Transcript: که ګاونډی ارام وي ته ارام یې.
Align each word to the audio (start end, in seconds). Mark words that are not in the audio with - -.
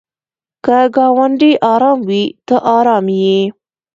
که 0.65 0.77
ګاونډی 0.95 1.51
ارام 1.73 1.99
وي 2.09 2.23
ته 2.47 2.55
ارام 2.77 3.05
یې. 3.21 3.39